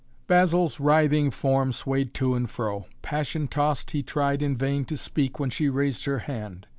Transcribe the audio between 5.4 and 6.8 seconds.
she raised her hand.